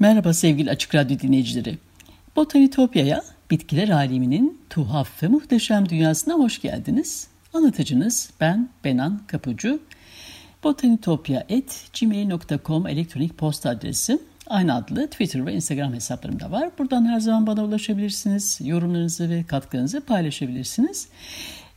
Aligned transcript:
Merhaba 0.00 0.32
sevgili 0.32 0.70
Açık 0.70 0.94
Radyo 0.94 1.18
dinleyicileri. 1.18 1.78
Botanitopya'ya, 2.36 3.22
bitkiler 3.50 3.88
aleminin 3.88 4.60
tuhaf 4.70 5.22
ve 5.22 5.28
muhteşem 5.28 5.88
dünyasına 5.88 6.34
hoş 6.34 6.60
geldiniz. 6.60 7.28
Anlatıcınız 7.54 8.30
ben 8.40 8.68
Benan 8.84 9.20
Kapucu. 9.26 9.80
Botanitopya.gmail.com 10.64 12.86
elektronik 12.86 13.38
posta 13.38 13.70
adresi 13.70 14.18
aynı 14.46 14.74
adlı 14.74 15.06
Twitter 15.06 15.46
ve 15.46 15.54
Instagram 15.54 15.94
hesaplarımda 15.94 16.50
var. 16.50 16.70
Buradan 16.78 17.04
her 17.04 17.20
zaman 17.20 17.46
bana 17.46 17.64
ulaşabilirsiniz. 17.64 18.58
Yorumlarınızı 18.64 19.30
ve 19.30 19.44
katkınızı 19.44 20.00
paylaşabilirsiniz. 20.00 21.08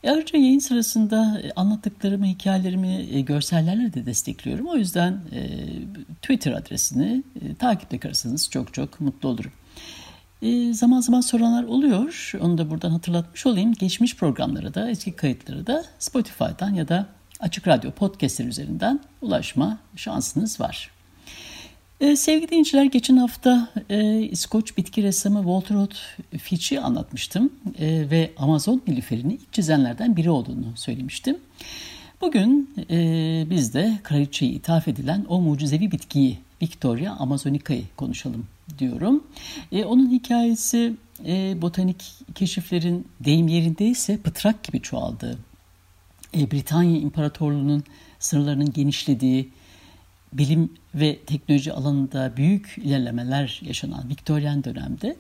E, 0.04 0.12
ayrıca 0.12 0.40
yayın 0.40 0.60
sırasında 0.60 1.42
e, 1.44 1.52
anlattıklarımı, 1.52 2.26
hikayelerimi 2.26 3.08
e, 3.12 3.22
görsellerle 3.22 3.94
de 3.94 4.06
destekliyorum. 4.06 4.68
O 4.68 4.76
yüzden 4.76 5.22
Twitter 6.22 6.52
adresini 6.52 7.24
takipte 7.60 8.00
kalırsanız 8.00 8.50
çok 8.50 8.74
çok 8.74 9.02
mutlu 9.02 9.30
olurum. 9.30 9.52
Zaman 10.74 11.02
zaman 11.02 11.22
soranlar 11.22 11.64
oluyor. 11.64 12.32
Onu 12.42 12.58
da 12.58 12.70
buradan 12.70 12.92
hatırlatmış 12.92 13.46
olayım. 13.46 13.74
Geçmiş 13.74 14.16
programlara 14.16 14.74
da, 14.74 14.90
eski 14.90 15.12
kayıtları 15.12 15.68
da 15.68 15.84
Spotify'dan 16.00 16.74
ya 16.74 16.88
da 16.88 17.08
Açık 17.40 17.68
Radyo 17.68 17.92
podcastler 17.92 18.46
üzerinden 18.46 19.00
ulaşma 19.22 19.78
şansınız 19.96 20.60
var. 20.60 20.90
Ee, 22.04 22.16
sevgili 22.16 22.50
dinleyiciler 22.50 22.84
geçen 22.84 23.18
hafta 23.18 23.70
e, 23.90 24.22
İskoç 24.22 24.78
bitki 24.78 25.04
ressamı 25.04 25.38
Walter 25.38 26.18
Fitch'i 26.38 26.80
anlatmıştım 26.80 27.54
e, 27.80 28.10
ve 28.12 28.32
Amazon 28.38 28.82
nilüferini 28.88 29.34
ilk 29.34 29.54
çizenlerden 29.54 30.16
biri 30.16 30.30
olduğunu 30.30 30.66
söylemiştim. 30.76 31.38
Bugün 32.22 32.70
e, 32.90 32.98
biz 33.50 33.74
de 33.74 34.00
kraliçeyi 34.04 34.52
ithaf 34.52 34.88
edilen 34.88 35.26
o 35.30 35.42
mucizevi 35.42 35.92
bitkiyi 35.92 36.38
Victoria 36.62 37.14
Amazonica'yı 37.14 37.84
konuşalım 37.98 38.48
diyorum. 38.80 39.24
E, 39.72 39.86
onun 39.86 40.10
hikayesi 40.12 40.94
e, 41.26 41.62
botanik 41.62 42.04
keşiflerin 42.36 43.08
deyim 43.20 43.48
yerindeyse 43.48 44.18
pıtrak 44.18 44.64
gibi 44.64 44.82
çoğaldığı, 44.82 45.38
e, 46.38 46.52
Britanya 46.52 46.98
İmparatorluğu'nun 46.98 47.84
sınırlarının 48.20 48.74
genişlediği, 48.74 49.50
bilim 50.38 50.70
ve 50.96 51.20
teknoloji 51.20 51.74
alanında 51.74 52.38
büyük 52.38 52.76
ilerlemeler 52.78 53.62
yaşanan 53.64 54.10
Viktoryen 54.10 54.64
dönemde 54.64 55.16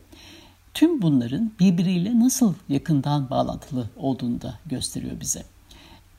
tüm 0.73 1.01
bunların 1.01 1.51
birbiriyle 1.59 2.19
nasıl 2.19 2.53
yakından 2.69 3.29
bağlantılı 3.29 3.89
olduğunu 3.97 4.41
da 4.41 4.59
gösteriyor 4.65 5.19
bize. 5.19 5.43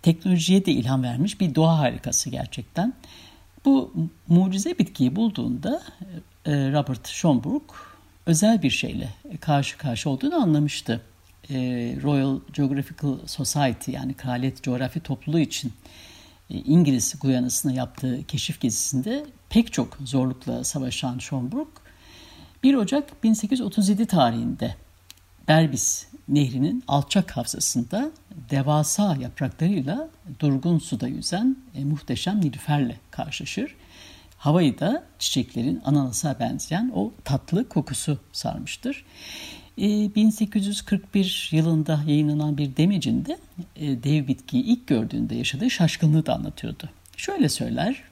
Teknolojiye 0.03 0.67
de 0.67 0.73
ilham 0.73 1.03
vermiş 1.03 1.41
bir 1.41 1.55
doğa 1.55 1.79
harikası 1.79 2.31
gerçekten. 2.31 2.95
Bu 3.65 3.93
mucize 4.29 4.79
bitkiyi 4.79 5.17
bulduğunda 5.17 5.83
e, 6.47 6.53
Robert 6.53 7.09
Schomburg 7.09 7.63
özel 8.27 8.63
bir 8.63 8.71
şeyle 8.71 9.09
karşı 9.41 9.79
karşı 9.79 10.11
olduğunu 10.11 10.35
anlamıştı. 10.43 11.01
E, 11.51 11.57
Royal 12.03 12.41
Geographical 12.53 13.19
Society 13.27 13.91
yani 13.91 14.15
Kraliyet 14.15 14.63
Coğrafi 14.63 15.01
Topluluğu 15.01 15.39
için 15.39 15.73
İngiliz 16.63 17.15
Guyana'sına 17.21 17.73
yaptığı 17.73 18.25
keşif 18.27 18.61
gezisinde 18.61 19.27
pek 19.49 19.73
çok 19.73 19.99
zorlukla 20.05 20.65
savaşan 20.65 21.19
Schomburg 21.19 21.69
1 22.63 22.75
Ocak 22.75 23.25
1837 23.25 24.07
tarihinde 24.07 24.75
Berbis 25.49 26.07
Nehri'nin 26.29 26.85
alçak 26.89 27.37
havzasında 27.37 28.11
devasa 28.51 29.17
yapraklarıyla 29.17 30.09
durgun 30.41 30.79
suda 30.79 31.09
yüzen 31.09 31.57
e, 31.75 31.85
muhteşem 31.85 32.41
nilüferle 32.41 33.01
karşılaşır. 33.11 33.77
Havayı 34.39 34.79
da 34.79 35.05
çiçeklerin 35.19 35.83
ananasa 35.85 36.37
benzeyen 36.41 36.93
o 36.95 37.13
tatlı 37.25 37.69
kokusu 37.69 38.19
sarmıştır. 38.33 39.05
1841 39.77 41.51
ee, 41.53 41.57
yılında 41.57 42.01
yayınlanan 42.07 42.59
bir 42.59 42.77
demecinde 42.77 43.39
e, 43.77 44.03
dev 44.03 44.29
bitkiyi 44.29 44.65
ilk 44.65 44.87
gördüğünde 44.87 45.35
yaşadığı 45.35 45.71
şaşkınlığı 45.71 46.27
da 46.27 46.35
anlatıyordu. 46.35 46.91
Şöyle 47.17 47.49
söyler, 47.49 48.03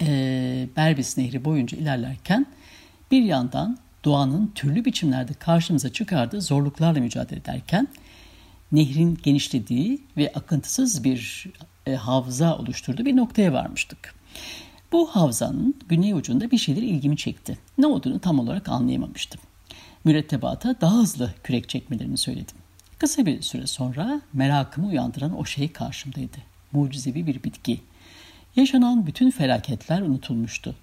e, 0.00 0.68
Berbis 0.76 1.18
Nehri 1.18 1.44
boyunca 1.44 1.78
ilerlerken 1.78 2.46
bir 3.10 3.22
yandan 3.22 3.78
doğanın 4.04 4.52
türlü 4.54 4.84
biçimlerde 4.84 5.32
karşımıza 5.34 5.92
çıkardığı 5.92 6.40
zorluklarla 6.40 7.00
mücadele 7.00 7.40
ederken 7.40 7.88
nehrin 8.72 9.18
genişlediği 9.22 10.02
ve 10.16 10.32
akıntısız 10.34 11.04
bir 11.04 11.46
e, 11.86 11.94
havza 11.94 12.58
oluşturduğu 12.58 13.04
bir 13.04 13.16
noktaya 13.16 13.52
varmıştık. 13.52 14.14
Bu 14.92 15.06
havzanın 15.06 15.74
güney 15.88 16.12
ucunda 16.12 16.50
bir 16.50 16.58
şeyler 16.58 16.82
ilgimi 16.82 17.16
çekti. 17.16 17.58
Ne 17.78 17.86
olduğunu 17.86 18.18
tam 18.18 18.38
olarak 18.38 18.68
anlayamamıştım 18.68 19.40
mürettebata 20.06 20.80
daha 20.80 20.96
hızlı 20.96 21.34
kürek 21.42 21.68
çekmelerini 21.68 22.18
söyledim. 22.18 22.56
Kısa 22.98 23.26
bir 23.26 23.42
süre 23.42 23.66
sonra 23.66 24.20
merakımı 24.32 24.86
uyandıran 24.86 25.38
o 25.38 25.44
şey 25.44 25.72
karşımdaydı. 25.72 26.36
Mucizevi 26.72 27.26
bir 27.26 27.42
bitki. 27.42 27.80
Yaşanan 28.56 29.06
bütün 29.06 29.30
felaketler 29.30 30.00
unutulmuştu. 30.00 30.74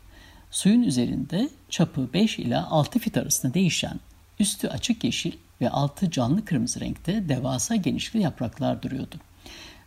Suyun 0.51 0.83
üzerinde 0.83 1.49
çapı 1.69 2.13
5 2.13 2.39
ila 2.39 2.67
6 2.67 2.99
fit 2.99 3.17
arasında 3.17 3.53
değişen, 3.53 3.99
üstü 4.39 4.67
açık 4.67 5.03
yeşil 5.03 5.31
ve 5.61 5.69
altı 5.69 6.11
canlı 6.11 6.45
kırmızı 6.45 6.79
renkte 6.79 7.29
devasa 7.29 7.75
genişli 7.75 8.21
yapraklar 8.21 8.81
duruyordu. 8.81 9.15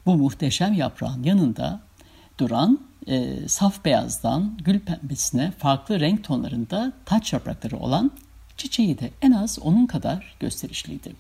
Bu 0.07 0.17
muhteşem 0.17 0.73
yaprağın 0.73 1.23
yanında 1.23 1.81
duran 2.39 2.81
e, 3.07 3.49
saf 3.49 3.85
beyazdan 3.85 4.59
gül 4.65 4.81
pembesine 4.81 5.51
farklı 5.51 6.01
renk 6.01 6.25
tonlarında 6.25 6.93
taç 7.05 7.33
yaprakları 7.33 7.77
olan 7.77 8.11
Çiçeği 8.57 8.99
de 8.99 9.11
en 9.23 9.33
az 9.33 9.59
onun 9.59 9.87
kadar 9.87 10.37
gösterişliydi. 10.41 11.13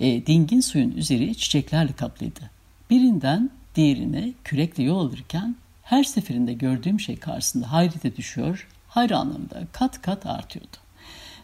E, 0.00 0.26
dingin 0.26 0.60
suyun 0.60 0.90
üzeri 0.90 1.34
çiçeklerle 1.36 1.92
kaplıydı. 1.92 2.50
Birinden 2.90 3.50
diğerine 3.74 4.32
kürekle 4.44 4.82
yol 4.82 5.06
alırken 5.06 5.56
her 5.82 6.04
seferinde 6.04 6.52
gördüğüm 6.52 7.00
şey 7.00 7.16
karşısında 7.16 7.72
hayrete 7.72 8.16
düşüyor, 8.16 8.68
hayranlığım 8.88 9.50
da 9.50 9.62
kat 9.72 10.02
kat 10.02 10.26
artıyordu. 10.26 10.76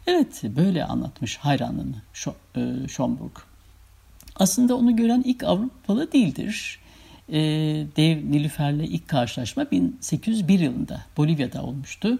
Evet 0.06 0.43
böyle 0.44 0.84
anlatmış 0.84 1.37
hayranlığını 1.37 1.97
e, 2.56 2.88
Schomburg. 2.88 3.37
Aslında 4.37 4.77
onu 4.77 4.97
gören 4.97 5.22
ilk 5.27 5.43
Avrupalı 5.43 6.12
değildir. 6.12 6.78
E, 7.28 7.39
dev 7.97 8.30
Nilüfer'le 8.30 8.84
ilk 8.84 9.09
karşılaşma 9.09 9.71
1801 9.71 10.59
yılında 10.59 11.01
Bolivya'da 11.16 11.62
olmuştu. 11.62 12.19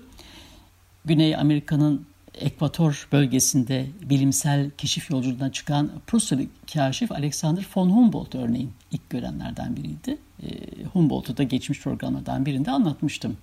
Güney 1.05 1.37
Amerika'nın 1.37 2.07
Ekvator 2.37 3.09
bölgesinde 3.13 3.87
bilimsel 4.03 4.71
keşif 4.79 5.11
yolculuğuna 5.11 5.53
çıkan 5.53 5.91
Prusyalı 6.07 6.43
kaşif 6.73 7.13
Alexander 7.13 7.67
von 7.77 7.91
Humboldt 7.91 8.35
örneğin 8.35 8.73
ilk 8.93 9.11
görenlerden 9.11 9.77
biriydi. 9.77 10.19
E, 10.43 10.49
Humboldt'u 10.85 11.37
da 11.37 11.43
geçmiş 11.43 11.81
programlardan 11.81 12.47
birinde 12.47 12.71
anlatmıştım. 12.71 13.37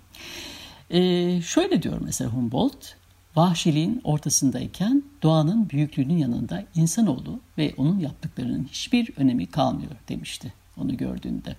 E, 0.89 1.41
şöyle 1.41 1.83
diyor 1.83 2.01
mesela 2.03 2.29
Humboldt, 2.29 2.95
vahşiliğin 3.35 4.01
ortasındayken 4.03 5.03
doğanın 5.23 5.69
büyüklüğünün 5.69 6.17
yanında 6.17 6.63
insanoğlu 6.75 7.39
ve 7.57 7.73
onun 7.77 7.99
yaptıklarının 7.99 8.67
hiçbir 8.71 9.09
önemi 9.17 9.45
kalmıyor 9.45 9.91
demişti 10.09 10.53
onu 10.77 10.97
gördüğünde. 10.97 11.55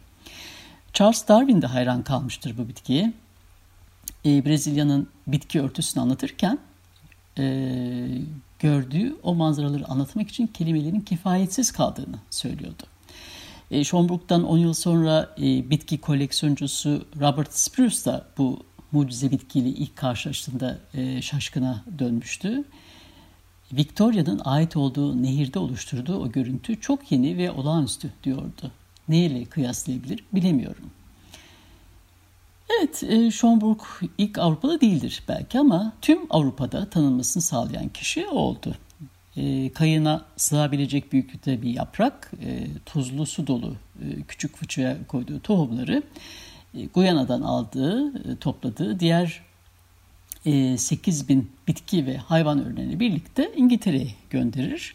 Charles 0.93 1.29
Darwin 1.29 1.63
de 1.63 1.67
hayran 1.67 2.03
kalmıştır 2.03 2.59
bu 2.59 2.69
bitkiye. 2.69 3.13
E, 4.27 4.45
Brezilya'nın 4.45 5.09
bitki 5.27 5.61
örtüsünü 5.61 6.03
anlatırken 6.03 6.59
e, 7.39 8.09
gördüğü 8.59 9.17
o 9.23 9.35
manzaraları 9.35 9.89
anlatmak 9.89 10.29
için 10.29 10.47
kelimelerin 10.47 11.01
kifayetsiz 11.01 11.73
kaldığını 11.73 12.17
söylüyordu. 12.31 12.83
E, 13.71 13.85
Schomburg'dan 13.85 14.45
10 14.45 14.59
yıl 14.59 14.75
sonra 14.75 15.35
e, 15.39 15.71
bitki 15.71 15.99
koleksiyoncusu 15.99 17.07
Robert 17.21 17.55
Spruce 17.55 18.05
da 18.05 18.27
bu 18.39 18.63
mucize 18.93 19.31
bitkiyle 19.31 19.69
ilk 19.69 19.97
karşılaştığında 19.97 20.79
e, 20.95 21.23
şaşkına 21.23 21.85
dönmüştü. 21.99 22.65
Victoria'nın 23.73 24.41
ait 24.45 24.77
olduğu 24.77 25.23
nehirde 25.23 25.59
oluşturduğu 25.59 26.19
o 26.19 26.33
görüntü 26.33 26.81
çok 26.81 27.13
yeni 27.13 27.39
ve 27.39 27.51
olağanüstü 27.51 28.11
diyordu. 28.25 28.71
Neyle 29.09 29.45
kıyaslayabilir 29.45 30.25
bilemiyorum. 30.33 30.91
Evet, 32.71 33.03
e, 33.03 33.31
Schomburg 33.31 33.81
ilk 34.19 34.39
Avrupalı 34.39 34.81
değildir 34.81 35.23
belki 35.29 35.59
ama 35.59 35.93
tüm 36.03 36.19
Avrupa'da 36.31 36.91
tanınmasını 36.91 37.43
sağlayan 37.43 37.89
kişi 37.89 38.27
oldu. 38.27 38.75
E, 39.37 39.73
kayına 39.73 40.25
sığabilecek 40.37 41.13
büyüklükte 41.13 41.63
bir 41.63 41.71
yaprak, 41.71 42.33
e, 42.43 42.67
tuzlu 42.87 43.27
su 43.27 43.47
dolu 43.47 43.77
e, 44.03 44.23
küçük 44.29 44.57
fıçıya 44.57 44.97
koyduğu 45.09 45.41
tohumları 45.41 46.03
Guyana'dan 46.95 47.43
aldığı, 47.43 48.37
topladığı 48.37 49.01
diğer 49.01 49.43
e, 50.47 50.79
8 50.79 51.29
bin 51.29 51.51
bitki 51.69 52.07
ve 52.07 52.17
hayvan 52.17 52.59
ürünlerini 52.59 53.01
birlikte 53.01 53.53
İngiltere'ye 53.57 54.15
gönderir. 54.31 54.95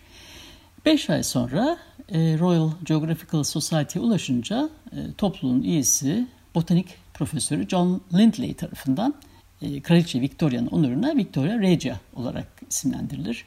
5 0.86 1.10
ay 1.10 1.24
sonra 1.24 1.78
Royal 2.14 2.72
Geographical 2.84 3.44
Society'ye 3.44 4.06
ulaşınca 4.06 4.70
e, 4.92 5.14
topluluğun 5.18 5.62
üyesi 5.62 6.28
botanik 6.56 6.88
profesörü 7.14 7.70
John 7.70 8.02
Lindley 8.14 8.54
tarafından 8.54 9.16
e, 9.62 9.82
Kraliçe 9.82 10.22
Victoria'nın 10.22 10.68
onuruna 10.68 11.16
Victoria 11.16 11.60
Regia 11.60 11.96
olarak 12.16 12.48
isimlendirilir. 12.70 13.46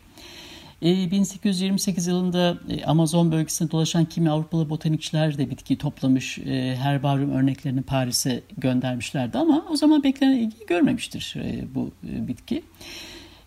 1828 0.82 2.06
yılında 2.06 2.58
Amazon 2.86 3.32
bölgesinde 3.32 3.70
dolaşan 3.70 4.04
kimi 4.04 4.30
Avrupalı 4.30 4.70
botanikçiler 4.70 5.38
de 5.38 5.50
bitki 5.50 5.78
toplamış, 5.78 6.38
herbaryum 6.76 7.30
örneklerini 7.30 7.82
Paris'e 7.82 8.42
göndermişlerdi 8.58 9.38
ama 9.38 9.64
o 9.70 9.76
zaman 9.76 10.02
beklenen 10.02 10.36
ilgi 10.36 10.66
görmemiştir 10.66 11.36
bu 11.74 11.90
bitki. 12.02 12.62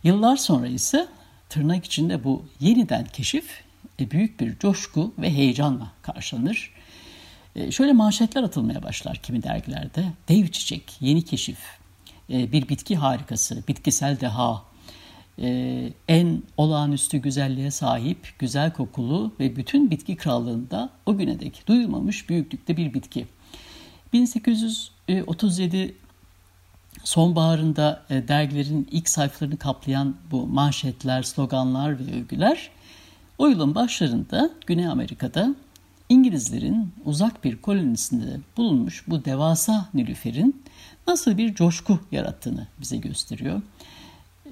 Yıllar 0.04 0.38
sonra 0.38 0.68
ise 0.68 1.08
tırnak 1.50 1.86
içinde 1.86 2.24
bu 2.24 2.46
yeniden 2.60 3.06
keşif 3.06 3.64
büyük 4.00 4.40
bir 4.40 4.60
coşku 4.60 5.14
ve 5.18 5.32
heyecanla 5.32 5.92
karşılanır. 6.02 6.72
Şöyle 7.72 7.94
manşetler 7.94 8.44
atılmaya 8.44 8.84
başlar 8.84 9.16
kimi 9.18 9.44
dergilerde. 9.44 10.06
Dev 10.30 10.48
çiçek, 10.48 10.98
yeni 11.02 11.22
keşif, 11.22 11.60
bir 12.30 12.70
bitki 12.70 12.96
harikası, 12.96 13.64
bitkisel 13.68 14.20
deha, 14.20 14.64
en 16.08 16.44
olağanüstü 16.58 17.18
güzelliğe 17.18 17.72
sahip, 17.72 18.34
güzel 18.40 18.74
kokulu 18.74 19.34
ve 19.40 19.56
bütün 19.56 19.92
bitki 19.92 20.16
krallığında 20.16 20.90
o 21.06 21.18
güne 21.18 21.40
dek 21.40 21.68
duyulmamış 21.68 22.30
büyüklükte 22.30 22.78
bir 22.78 22.94
bitki. 22.94 23.26
1837 24.14 25.96
sonbaharında 27.04 28.06
dergilerin 28.10 28.88
ilk 28.92 29.10
sayfalarını 29.10 29.58
kaplayan 29.58 30.16
bu 30.32 30.48
manşetler, 30.48 31.24
sloganlar 31.24 32.00
ve 32.00 32.20
övgüler 32.20 32.70
o 33.38 33.48
yılın 33.48 33.76
başlarında 33.76 34.50
Güney 34.66 34.88
Amerika'da 34.88 35.56
İngilizlerin 36.10 36.94
uzak 37.06 37.44
bir 37.44 37.62
kolonisinde 37.62 38.40
bulunmuş 38.58 39.04
bu 39.08 39.26
devasa 39.26 39.90
nilüferin 39.94 40.64
nasıl 41.08 41.38
bir 41.38 41.56
coşku 41.56 42.00
yarattığını 42.12 42.68
bize 42.82 42.98
gösteriyor. 42.98 43.62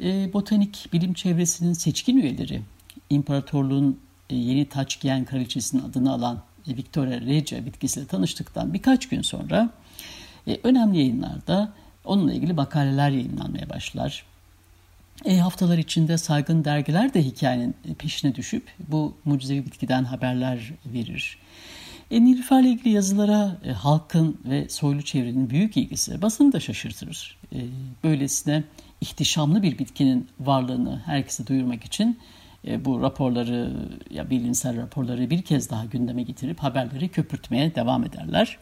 E, 0.04 0.34
botanik 0.34 0.90
bilim 0.94 1.14
çevresinin 1.14 1.74
seçkin 1.74 2.18
üyeleri, 2.18 2.62
imparatorluğun 3.10 4.00
e, 4.30 4.36
yeni 4.36 4.66
taç 4.66 5.00
giyen 5.00 5.26
kraliçesinin 5.26 5.84
adını 5.84 6.14
alan 6.14 6.42
e, 6.68 6.78
Victoria 6.78 7.22
Regia 7.22 7.66
bitkisiyle 7.66 8.08
tanıştıktan 8.08 8.74
birkaç 8.74 9.10
gün 9.10 9.22
sonra 9.22 9.70
e, 10.48 10.60
önemli 10.64 10.98
yayınlarda 10.98 11.74
onunla 12.06 12.34
ilgili 12.34 12.54
makaleler 12.54 13.10
yayınlanmaya 13.10 13.70
başlar. 13.70 14.26
E, 15.25 15.38
haftalar 15.38 15.77
içinde 15.77 16.18
saygın 16.18 16.65
dergiler 16.65 17.13
de 17.13 17.24
hikayenin 17.24 17.75
peşine 17.98 18.36
düşüp 18.36 18.63
bu 18.88 19.13
mucizevi 19.25 19.65
bitkiden 19.65 20.04
haberler 20.04 20.74
verir. 20.86 21.38
E, 22.12 22.25
Nilüfer'le 22.25 22.65
ilgili 22.65 22.89
yazılara 22.89 23.57
e, 23.65 23.71
halkın 23.71 24.38
ve 24.45 24.69
soylu 24.69 25.01
çevrenin 25.01 25.50
büyük 25.50 25.77
ilgisi 25.77 26.21
basını 26.21 26.51
da 26.54 26.60
şaşırtır. 26.60 27.38
E, 27.54 27.60
böylesine 28.04 28.63
ihtişamlı 29.01 29.63
bir 29.63 29.80
bitkinin 29.80 30.27
varlığını 30.39 31.01
herkese 31.06 31.48
duyurmak 31.48 31.83
için 31.83 32.19
e, 32.68 32.86
bu 32.86 33.01
raporları 33.01 33.71
ya 34.10 34.30
bilimsel 34.30 34.77
raporları 34.77 35.30
bir 35.30 35.42
kez 35.42 35.69
daha 35.69 35.86
gündeme 35.86 36.24
getirip 36.24 36.60
haberleri 36.60 37.10
köpürtmeye 37.10 37.75
devam 37.75 38.04
ederler. 38.04 38.57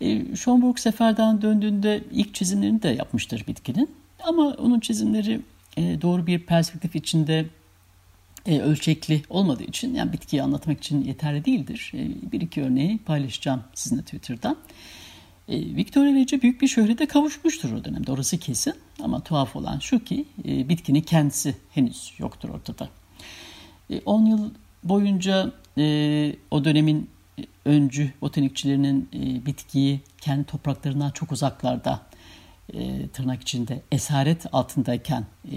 E, 0.00 0.36
Schomburg 0.36 0.78
seferden 0.78 1.42
döndüğünde 1.42 2.04
ilk 2.12 2.34
çizimlerini 2.34 2.82
de 2.82 2.88
yapmıştır 2.88 3.46
bitkinin. 3.46 3.90
Ama 4.24 4.46
onun 4.58 4.80
çizimleri 4.80 5.40
e, 5.76 6.02
doğru 6.02 6.26
bir 6.26 6.38
perspektif 6.46 6.96
içinde 6.96 7.46
e, 8.46 8.60
ölçekli 8.60 9.22
olmadığı 9.30 9.62
için 9.62 9.94
yani 9.94 10.12
bitkiyi 10.12 10.42
anlatmak 10.42 10.78
için 10.78 11.04
yeterli 11.04 11.44
değildir. 11.44 11.92
E, 11.94 12.32
bir 12.32 12.40
iki 12.40 12.62
örneği 12.62 12.98
paylaşacağım 12.98 13.64
sizinle 13.74 14.02
Twitter'dan. 14.02 14.56
E, 15.48 15.58
Victoria 15.58 16.14
Regia 16.14 16.42
büyük 16.42 16.62
bir 16.62 16.68
şöhrete 16.68 17.06
kavuşmuştur 17.06 17.72
o 17.72 17.84
dönemde 17.84 18.12
orası 18.12 18.38
kesin. 18.38 18.74
Ama 19.02 19.20
tuhaf 19.20 19.56
olan 19.56 19.78
şu 19.78 20.04
ki 20.04 20.24
bitkinin 20.44 21.00
kendisi 21.00 21.56
henüz 21.70 22.12
yoktur 22.18 22.48
ortada. 22.48 22.88
10 24.04 24.26
e, 24.26 24.28
yıl 24.28 24.50
boyunca 24.84 25.52
o 26.50 26.64
dönemin 26.64 27.10
öncü 27.64 28.12
botanikçilerinin 28.20 29.08
e, 29.14 29.46
bitkiyi 29.46 30.00
kendi 30.20 30.44
topraklarından 30.44 31.10
çok 31.10 31.32
uzaklarda 31.32 32.00
e, 32.74 33.08
tırnak 33.08 33.42
içinde 33.42 33.82
esaret 33.92 34.46
altındayken 34.52 35.26
e, 35.52 35.56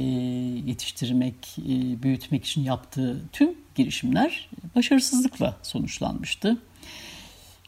yetiştirmek, 0.65 1.57
e, 1.59 2.03
büyütmek 2.03 2.45
için 2.45 2.61
yaptığı 2.61 3.21
tüm 3.31 3.55
girişimler 3.75 4.49
başarısızlıkla 4.75 5.57
sonuçlanmıştı. 5.63 6.57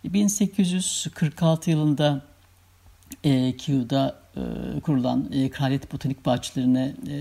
1846 0.04 1.70
yılında 1.70 2.22
e, 3.24 3.58
Keou'da 3.58 4.22
e, 4.36 4.42
kurulan 4.80 5.30
e, 5.34 5.50
Kraliyet 5.50 5.94
Botanik 5.94 6.26
Bahçelerine 6.26 6.96
e, 7.10 7.16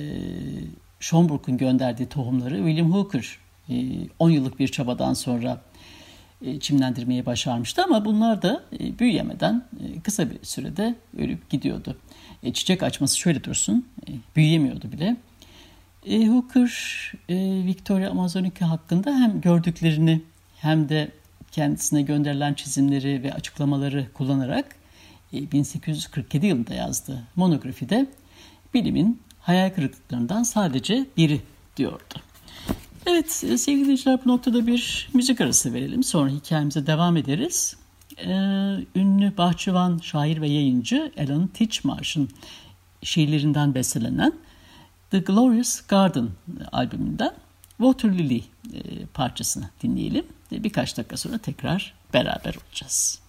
Schomburg'un 1.01 1.57
gönderdiği 1.57 2.09
tohumları 2.09 2.57
William 2.57 2.93
Hooker 2.93 3.39
e, 3.69 3.75
10 4.19 4.31
yıllık 4.31 4.59
bir 4.59 4.69
çabadan 4.69 5.15
sonra 5.15 5.51
e, 5.51 5.70
çimlendirmeyi 6.61 7.27
başarmıştı 7.27 7.85
ama 7.85 8.05
bunlar 8.05 8.43
da 8.43 8.65
e, 8.81 8.99
büyüyemeden 8.99 9.65
e, 9.81 10.01
kısa 10.01 10.31
bir 10.31 10.39
sürede 10.43 10.95
ölüp 11.19 11.51
gidiyordu. 11.51 11.97
Çiçek 12.53 12.83
açması 12.83 13.19
şöyle 13.19 13.45
dursun, 13.45 13.87
büyüyemiyordu 14.37 14.93
bile. 14.93 15.17
Hooker, 16.07 17.13
Victoria 17.67 18.11
Amazonica 18.11 18.71
hakkında 18.71 19.11
hem 19.11 19.41
gördüklerini 19.41 20.23
hem 20.57 20.89
de 20.89 21.11
kendisine 21.53 22.03
gönderilen 22.03 22.55
çizimleri 22.55 23.23
ve 23.23 23.35
açıklamaları 23.35 24.07
kullanarak 24.15 24.77
1847 25.33 26.47
yılında 26.47 26.75
yazdığı 26.75 27.23
monografide 27.37 28.07
bilimin 28.75 29.21
hayal 29.41 29.71
kırıklıklarından 29.71 30.43
sadece 30.43 31.07
biri 31.17 31.41
diyordu. 31.77 32.15
Evet 33.07 33.33
sevgili 33.33 33.81
dinleyiciler 33.81 34.25
bu 34.25 34.29
noktada 34.29 34.67
bir 34.67 35.09
müzik 35.15 35.41
arası 35.41 35.73
verelim. 35.75 36.03
Sonra 36.03 36.31
hikayemize 36.31 36.87
devam 36.87 37.17
ederiz. 37.17 37.77
Ee, 38.19 38.31
ünlü 38.95 39.37
bahçıvan, 39.37 39.99
şair 39.99 40.41
ve 40.41 40.49
yayıncı 40.49 41.13
Alan 41.19 41.47
Titchmarsh'ın 41.47 42.29
şiirlerinden 43.03 43.75
bestelenen 43.75 44.33
The 45.11 45.19
Glorious 45.19 45.81
Garden 45.87 46.29
albümünden 46.73 47.35
Water 47.79 48.19
Lily 48.19 48.45
e, 48.73 49.07
parçasını 49.15 49.65
dinleyelim. 49.83 50.27
Birkaç 50.53 50.97
dakika 50.97 51.17
sonra 51.17 51.39
tekrar 51.39 51.95
beraber 52.15 52.55
olacağız. 52.67 53.21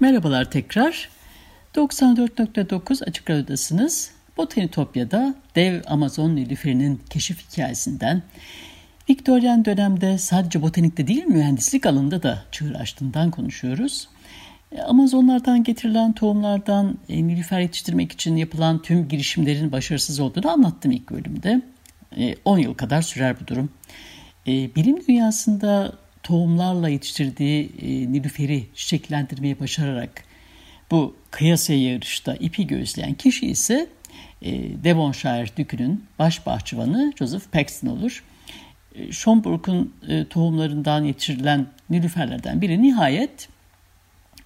Merhabalar 0.00 0.50
tekrar. 0.50 1.08
94.9 1.74 3.04
Açık 3.04 3.30
Radyo'dasınız. 3.30 4.10
Botanitopya'da 4.36 5.34
dev 5.56 5.80
Amazon 5.86 6.36
nilüferinin 6.36 7.00
keşif 7.10 7.50
hikayesinden, 7.50 8.22
Viktoryen 9.10 9.64
dönemde 9.64 10.18
sadece 10.18 10.62
botanikte 10.62 11.06
değil 11.06 11.24
mühendislik 11.24 11.86
alanında 11.86 12.22
da 12.22 12.44
çığır 12.52 12.74
açtığından 12.74 13.30
konuşuyoruz. 13.30 14.08
E, 14.72 14.82
Amazonlardan 14.82 15.64
getirilen 15.64 16.12
tohumlardan 16.12 16.98
e, 17.08 17.26
nilüfer 17.26 17.60
yetiştirmek 17.60 18.12
için 18.12 18.36
yapılan 18.36 18.82
tüm 18.82 19.08
girişimlerin 19.08 19.72
başarısız 19.72 20.20
olduğunu 20.20 20.50
anlattım 20.50 20.92
ilk 20.92 21.10
bölümde. 21.10 21.62
10 22.44 22.58
e, 22.58 22.62
yıl 22.62 22.74
kadar 22.74 23.02
sürer 23.02 23.40
bu 23.40 23.46
durum. 23.46 23.70
Bilim 24.46 25.06
dünyasında 25.08 25.92
tohumlarla 26.22 26.88
yetiştirdiği 26.88 27.72
nilüferi 28.12 28.66
çiçeklendirmeyi 28.74 29.60
başararak 29.60 30.24
bu 30.90 31.16
kıyasaya 31.30 31.92
yarışta 31.92 32.34
ipi 32.34 32.66
gözleyen 32.66 33.14
kişi 33.14 33.46
ise 33.46 33.86
Devonshire 34.84 35.56
Dükü'nün 35.56 36.04
baş 36.18 36.46
bahçıvanı 36.46 37.12
Joseph 37.18 37.52
Paxton 37.52 37.88
olur. 37.88 38.24
E, 38.94 39.12
Schomburg'un 39.12 39.94
e, 40.08 40.24
tohumlarından 40.24 41.04
yetiştirilen 41.04 41.66
nilüferlerden 41.90 42.60
biri 42.60 42.82
nihayet 42.82 43.48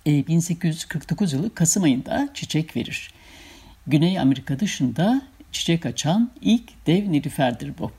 1849 0.07 1.33
yılı 1.33 1.55
Kasım 1.55 1.83
ayında 1.83 2.29
çiçek 2.35 2.77
verir. 2.77 3.11
Güney 3.87 4.19
Amerika 4.19 4.61
dışında 4.61 5.23
çiçek 5.53 5.87
açan 5.87 6.31
ilk 6.41 6.87
dev 6.87 7.13
nilüferdir 7.13 7.73
bu. 7.79 7.91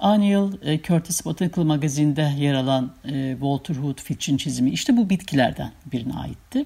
Aynı 0.00 0.24
yıl 0.24 0.62
e, 0.62 0.82
Curtis 0.82 1.24
Botanical 1.24 1.64
Magazine'de 1.64 2.32
yer 2.38 2.54
alan 2.54 2.92
e, 3.04 3.32
Walter 3.32 3.74
Hood 3.74 4.00
Fitch'in 4.00 4.36
çizimi 4.36 4.70
işte 4.70 4.96
bu 4.96 5.10
bitkilerden 5.10 5.72
birine 5.92 6.14
aitti. 6.14 6.64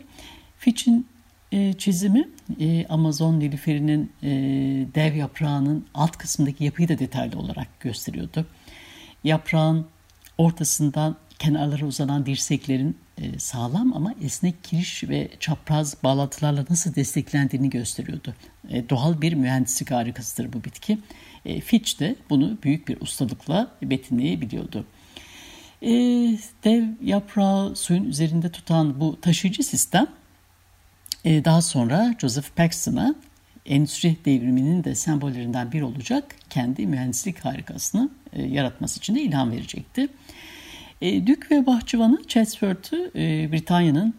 Fitch'in 0.59 1.07
e, 1.55 1.73
çizimi 1.73 2.29
Amazon 2.89 3.41
nilüferinin 3.41 4.13
dev 4.95 5.15
yaprağının 5.15 5.87
alt 5.95 6.17
kısmındaki 6.17 6.65
yapıyı 6.65 6.89
da 6.89 6.99
detaylı 6.99 7.39
olarak 7.39 7.81
gösteriyordu. 7.81 8.47
Yaprağın 9.25 9.87
ortasından 10.39 11.17
kenarlara 11.39 11.87
uzanan 11.87 12.27
dirseklerin 12.27 12.97
sağlam 13.39 13.93
ama 13.97 14.15
esnek 14.23 14.65
kiriş 14.65 15.05
ve 15.05 15.31
çapraz 15.41 15.97
bağlantılarla 16.03 16.65
nasıl 16.71 16.95
desteklendiğini 16.95 17.71
gösteriyordu. 17.71 18.35
Doğal 18.91 19.21
bir 19.21 19.33
mühendislik 19.33 19.91
harikasıdır 19.91 20.53
bu 20.53 20.65
bitki. 20.65 20.99
E, 21.45 21.61
Fitch 21.61 22.01
de 22.01 22.17
bunu 22.31 22.59
büyük 22.63 22.89
bir 22.89 23.01
ustalıkla 23.01 23.71
betimleyebiliyordu. 23.83 24.87
E, 25.83 25.91
dev 26.65 26.85
yaprağı 27.03 27.77
suyun 27.77 28.05
üzerinde 28.05 28.51
tutan 28.51 29.01
bu 29.01 29.21
taşıyıcı 29.21 29.63
sistem 29.63 30.05
e, 30.05 30.09
daha 31.25 31.63
sonra 31.63 32.15
Joseph 32.21 32.57
Paxton'a 32.57 33.15
endüstri 33.67 34.17
devriminin 34.25 34.85
de 34.85 34.95
sembollerinden 34.95 35.73
biri 35.73 35.85
olacak 35.85 36.37
kendi 36.51 36.87
mühendislik 36.87 37.45
harikasını 37.45 38.11
e, 38.33 38.43
yaratması 38.43 38.99
için 38.99 39.15
de 39.15 39.23
ilham 39.23 39.51
verecekti. 39.51 40.09
E, 41.01 41.27
Dük 41.27 41.51
ve 41.51 41.67
bahçıvanı 41.67 42.23
Chatsworth'ü 42.29 43.11
e, 43.17 43.53
Britanya'nın 43.53 44.15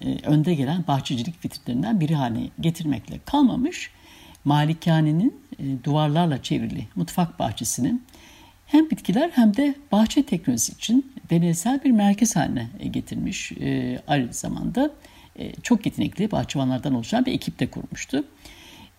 e, 0.00 0.16
önde 0.22 0.54
gelen 0.54 0.84
bahçecilik 0.88 1.44
vitrinlerinden 1.44 2.00
biri 2.00 2.14
haline 2.14 2.48
getirmekle 2.60 3.20
kalmamış, 3.26 3.90
malikanenin 4.44 5.40
e, 5.58 5.84
duvarlarla 5.84 6.42
çevrili 6.42 6.86
mutfak 6.96 7.38
bahçesinin 7.38 8.02
hem 8.66 8.90
bitkiler 8.90 9.30
hem 9.34 9.56
de 9.56 9.74
bahçe 9.92 10.22
teknolojisi 10.22 10.72
için 10.72 11.12
deneysel 11.30 11.84
bir 11.84 11.90
merkez 11.90 12.36
haline 12.36 12.68
getirmiş. 12.90 13.52
E, 13.52 14.00
aynı 14.06 14.32
zamanda 14.32 14.84
e, 14.84 14.90
çok 15.62 15.86
yetenekli 15.86 16.30
bahçıvanlardan 16.30 16.94
oluşan 16.94 17.26
bir 17.26 17.32
ekip 17.32 17.60
de 17.60 17.66
kurmuştu. 17.70 18.24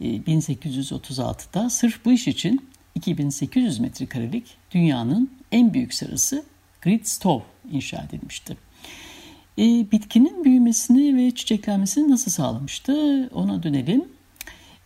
1836'da 0.02 1.70
sırf 1.70 2.06
bu 2.06 2.12
iş 2.12 2.28
için 2.28 2.70
2800 2.96 3.80
metrekarelik 3.80 4.58
dünyanın 4.72 5.32
en 5.52 5.74
büyük 5.74 5.94
sarısı 5.94 6.44
Grid 6.82 7.06
Stove 7.06 7.44
inşa 7.72 8.04
edilmişti. 8.10 8.58
bitkinin 9.92 10.44
büyümesini 10.44 11.18
ve 11.18 11.32
çiçeklenmesini 11.32 12.12
nasıl 12.12 12.32
sağlamıştı 12.32 13.30
ona 13.34 13.64
dönelim. 13.64 14.06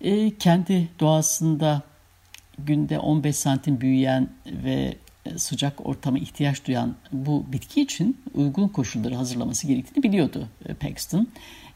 E, 0.01 0.37
kendi 0.37 0.89
doğasında 0.99 1.81
günde 2.59 2.99
15 2.99 3.35
santim 3.35 3.81
büyüyen 3.81 4.29
ve 4.45 4.71
e, 4.71 4.95
sıcak 5.37 5.85
ortama 5.85 6.19
ihtiyaç 6.19 6.65
duyan 6.67 6.95
bu 7.11 7.45
bitki 7.51 7.81
için 7.81 8.17
uygun 8.33 8.67
koşulları 8.67 9.15
hazırlaması 9.15 9.67
gerektiğini 9.67 10.03
biliyordu 10.03 10.47
e, 10.65 10.73
Paxton. 10.73 11.27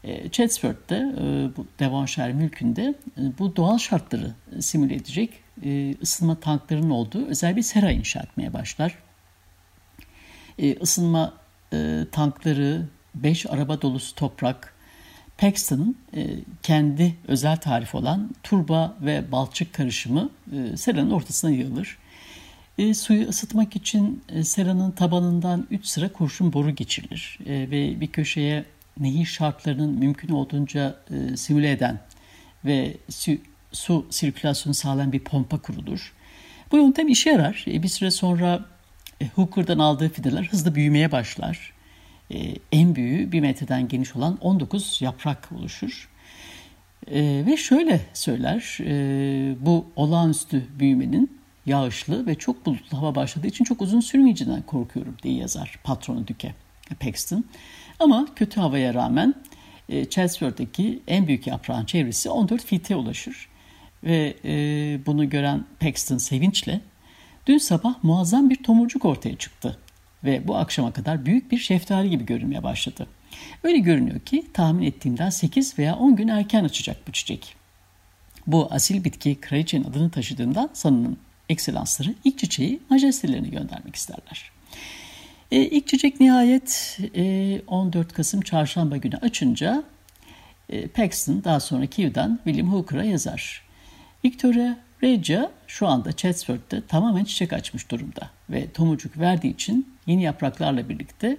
E, 0.04 0.30
Chatsworth'te 0.30 0.94
e, 0.94 1.48
bu 1.56 1.66
Devonshire 1.78 2.32
mülkünde 2.32 2.94
bu 3.38 3.56
doğal 3.56 3.78
şartları 3.78 4.34
simüle 4.60 4.94
edecek 4.94 5.30
ısınma 6.02 6.40
tanklarının 6.40 6.90
olduğu 6.90 7.26
özel 7.26 7.56
bir 7.56 7.62
sera 7.62 7.90
inşa 7.90 8.20
etmeye 8.20 8.52
başlar. 8.52 8.98
Isınma 10.58 11.34
e, 11.72 12.04
tankları 12.12 12.86
5 13.14 13.46
araba 13.46 13.82
dolusu 13.82 14.14
toprak, 14.14 14.74
Paxton'ın 15.38 15.96
e, 16.16 16.26
kendi 16.62 17.16
özel 17.28 17.56
tarifi 17.56 17.96
olan 17.96 18.30
turba 18.42 18.96
ve 19.00 19.32
balçık 19.32 19.72
karışımı 19.72 20.30
seranın 20.76 21.10
ortasına 21.10 21.50
yığılır. 21.50 21.98
E, 22.78 22.94
suyu 22.94 23.28
ısıtmak 23.28 23.76
için 23.76 24.22
e, 24.28 24.44
seranın 24.44 24.90
tabanından 24.90 25.66
3 25.70 25.86
sıra 25.86 26.12
kurşun 26.12 26.52
boru 26.52 26.70
geçirilir 26.70 27.38
e, 27.46 27.70
ve 27.70 28.00
bir 28.00 28.06
köşeye 28.06 28.64
nehir 29.00 29.26
şartlarının 29.26 29.98
mümkün 29.98 30.28
olduğunca 30.28 30.96
e, 31.10 31.36
simüle 31.36 31.70
eden 31.70 32.00
ve 32.64 32.96
su, 33.08 33.32
su 33.72 34.06
sirkülasyonu 34.10 34.74
sağlayan 34.74 35.12
bir 35.12 35.20
pompa 35.20 35.58
kurulur. 35.58 36.12
Bu 36.72 36.76
yöntem 36.76 37.08
işe 37.08 37.30
yarar. 37.30 37.64
E, 37.66 37.82
bir 37.82 37.88
süre 37.88 38.10
sonra 38.10 38.64
e, 39.20 39.26
Hooker'dan 39.26 39.78
aldığı 39.78 40.08
fideler 40.08 40.44
hızlı 40.44 40.74
büyümeye 40.74 41.12
başlar. 41.12 41.72
E, 42.30 42.54
en 42.72 42.94
büyüğü 42.94 43.32
bir 43.32 43.40
metreden 43.40 43.88
geniş 43.88 44.16
olan 44.16 44.38
19 44.40 45.02
yaprak 45.02 45.52
oluşur. 45.52 46.08
E, 47.10 47.42
ve 47.46 47.56
şöyle 47.56 48.00
söyler, 48.14 48.78
e, 48.80 49.56
bu 49.60 49.86
olağanüstü 49.96 50.66
büyümenin 50.78 51.39
yağışlı 51.66 52.26
ve 52.26 52.34
çok 52.34 52.66
bulutlu 52.66 52.98
hava 52.98 53.14
başladığı 53.14 53.46
için 53.46 53.64
çok 53.64 53.82
uzun 53.82 54.00
sürmeyeceğinden 54.00 54.62
korkuyorum 54.62 55.16
diye 55.22 55.34
yazar 55.34 55.78
patronu 55.84 56.26
Düke 56.26 56.54
Paxton. 57.00 57.44
Ama 57.98 58.26
kötü 58.36 58.60
havaya 58.60 58.94
rağmen 58.94 59.34
e, 59.88 60.04
Chatsworth'taki 60.04 61.02
en 61.06 61.26
büyük 61.26 61.46
yaprağın 61.46 61.84
çevresi 61.84 62.30
14 62.30 62.64
fite 62.64 62.96
ulaşır. 62.96 63.48
Ve 64.04 64.34
e, 64.44 64.52
bunu 65.06 65.30
gören 65.30 65.64
Paxton 65.80 66.18
sevinçle 66.18 66.80
dün 67.46 67.58
sabah 67.58 68.04
muazzam 68.04 68.50
bir 68.50 68.62
tomurcuk 68.62 69.04
ortaya 69.04 69.36
çıktı 69.36 69.78
ve 70.24 70.48
bu 70.48 70.56
akşama 70.56 70.92
kadar 70.92 71.26
büyük 71.26 71.52
bir 71.52 71.58
şeftali 71.58 72.10
gibi 72.10 72.26
görünmeye 72.26 72.62
başladı. 72.62 73.06
Öyle 73.62 73.78
görünüyor 73.78 74.20
ki 74.20 74.46
tahmin 74.52 74.86
ettiğimden 74.86 75.30
8 75.30 75.78
veya 75.78 75.96
10 75.96 76.16
gün 76.16 76.28
erken 76.28 76.64
açacak 76.64 77.08
bu 77.08 77.12
çiçek. 77.12 77.56
Bu 78.46 78.68
asil 78.70 79.04
bitki 79.04 79.40
kraliçenin 79.40 79.84
adını 79.84 80.10
taşıdığından 80.10 80.70
sanının 80.72 81.18
ekselansları 81.50 82.14
ilk 82.24 82.38
çiçeği 82.38 82.80
majestelerine 82.90 83.48
göndermek 83.48 83.96
isterler. 83.96 84.50
E, 85.50 85.60
ilk 85.60 85.86
çiçek 85.86 86.20
nihayet 86.20 86.98
e, 87.14 87.60
14 87.66 88.12
Kasım 88.12 88.40
çarşamba 88.40 88.96
günü 88.96 89.16
açınca 89.16 89.84
e, 90.68 90.86
Paxton 90.86 91.44
daha 91.44 91.60
sonra 91.60 91.86
Kiev'den 91.86 92.38
William 92.44 92.72
Hooker'a 92.72 93.04
yazar. 93.04 93.62
Victoria 94.24 94.76
Regia 95.02 95.50
şu 95.66 95.86
anda 95.86 96.12
Chatsworth'te 96.12 96.86
tamamen 96.86 97.24
çiçek 97.24 97.52
açmış 97.52 97.90
durumda 97.90 98.30
ve 98.50 98.70
tomurcuk 98.70 99.18
verdiği 99.18 99.54
için 99.54 99.94
yeni 100.06 100.22
yapraklarla 100.22 100.88
birlikte 100.88 101.36